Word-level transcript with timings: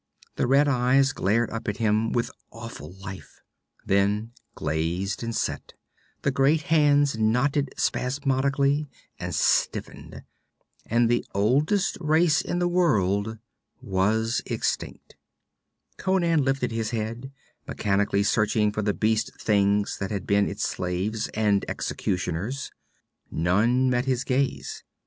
The 0.35 0.47
red 0.47 0.67
eyes 0.67 1.13
glared 1.13 1.51
up 1.51 1.67
at 1.67 1.77
him 1.77 2.11
with 2.11 2.31
awful 2.51 2.91
life, 2.91 3.39
then 3.85 4.31
glazed 4.55 5.21
and 5.21 5.35
set; 5.35 5.75
the 6.23 6.31
great 6.31 6.63
hands 6.63 7.19
knotted 7.19 7.69
spasmodically 7.77 8.89
and 9.19 9.35
stiffened. 9.35 10.23
And 10.87 11.07
the 11.07 11.23
oldest 11.35 11.99
race 12.01 12.41
in 12.41 12.57
the 12.57 12.67
world 12.67 13.37
was 13.79 14.41
extinct. 14.47 15.17
Conan 15.97 16.43
lifted 16.43 16.71
his 16.71 16.89
head, 16.89 17.31
mechanically 17.67 18.23
searching 18.23 18.71
for 18.71 18.81
the 18.81 18.95
beast 18.95 19.39
things 19.39 19.99
that 19.99 20.09
had 20.09 20.25
been 20.25 20.49
its 20.49 20.63
slaves 20.67 21.27
and 21.35 21.63
executioners. 21.69 22.71
None 23.29 23.87
met 23.91 24.05
his 24.05 24.23
gaze. 24.23 24.83